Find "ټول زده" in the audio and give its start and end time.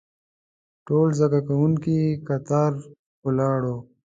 0.87-1.39